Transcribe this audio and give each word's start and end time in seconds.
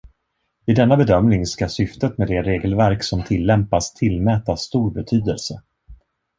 Vid 0.65 0.75
denna 0.75 0.95
bedömning 0.97 1.45
ska 1.45 1.69
syftet 1.69 2.17
med 2.17 2.27
det 2.27 2.41
regelverk 2.43 3.03
som 3.03 3.23
tillämpas 3.23 3.93
tillmätas 3.93 4.61
stor 4.61 4.91
betydelse. 4.91 5.61